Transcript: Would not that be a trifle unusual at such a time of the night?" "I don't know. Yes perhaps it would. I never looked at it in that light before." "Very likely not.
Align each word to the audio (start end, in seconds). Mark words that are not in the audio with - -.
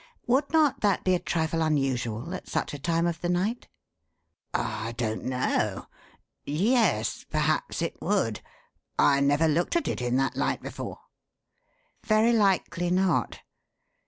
Would 0.25 0.51
not 0.51 0.79
that 0.81 1.03
be 1.03 1.13
a 1.13 1.19
trifle 1.19 1.61
unusual 1.61 2.33
at 2.33 2.47
such 2.47 2.73
a 2.73 2.79
time 2.79 3.05
of 3.05 3.21
the 3.21 3.29
night?" 3.29 3.67
"I 4.51 4.93
don't 4.93 5.23
know. 5.25 5.85
Yes 6.43 7.23
perhaps 7.29 7.83
it 7.83 8.01
would. 8.01 8.41
I 8.97 9.19
never 9.19 9.47
looked 9.47 9.75
at 9.75 9.87
it 9.87 10.01
in 10.01 10.15
that 10.17 10.35
light 10.35 10.63
before." 10.63 11.01
"Very 12.03 12.33
likely 12.33 12.89
not. 12.89 13.41